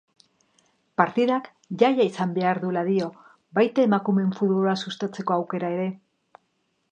Partidak 1.01 1.49
jaia 1.83 2.07
izan 2.11 2.31
behar 2.37 2.61
duela 2.63 2.83
dio, 2.87 3.09
batia 3.59 3.87
emakumeen 3.89 4.33
futbola 4.39 4.75
sustatzeko 4.87 5.37
aukera 5.39 5.69
ere. 5.77 5.89